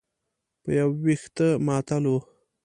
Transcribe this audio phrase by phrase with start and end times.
[0.63, 2.15] په یو وېښته معطل و.